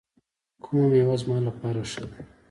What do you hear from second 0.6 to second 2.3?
کومه میوه زما لپاره ښه ده؟